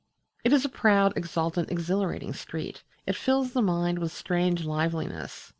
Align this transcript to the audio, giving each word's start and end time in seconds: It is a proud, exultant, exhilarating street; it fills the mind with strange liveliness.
It 0.43 0.51
is 0.51 0.65
a 0.65 0.69
proud, 0.69 1.15
exultant, 1.15 1.69
exhilarating 1.69 2.33
street; 2.33 2.81
it 3.05 3.15
fills 3.15 3.53
the 3.53 3.61
mind 3.61 3.99
with 3.99 4.11
strange 4.11 4.65
liveliness. 4.65 5.49